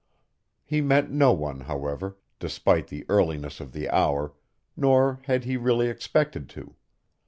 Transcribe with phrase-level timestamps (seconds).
[0.63, 4.33] He met no one, however, despite the earliness of the hour,
[4.75, 6.73] nor had he really expected to.